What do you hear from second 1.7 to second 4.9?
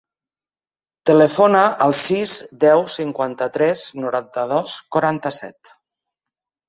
al sis, deu, cinquanta-tres, noranta-dos,